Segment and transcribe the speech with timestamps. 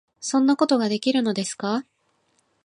[0.29, 1.85] 「そんなことができるのですか？」